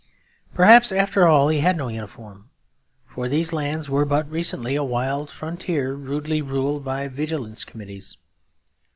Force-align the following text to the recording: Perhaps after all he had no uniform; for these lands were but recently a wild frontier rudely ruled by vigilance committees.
Perhaps 0.55 0.91
after 0.91 1.27
all 1.27 1.49
he 1.49 1.59
had 1.59 1.77
no 1.77 1.87
uniform; 1.87 2.49
for 3.05 3.29
these 3.29 3.53
lands 3.53 3.87
were 3.87 4.03
but 4.03 4.27
recently 4.31 4.73
a 4.73 4.83
wild 4.83 5.29
frontier 5.29 5.93
rudely 5.93 6.41
ruled 6.41 6.83
by 6.83 7.07
vigilance 7.07 7.63
committees. 7.63 8.17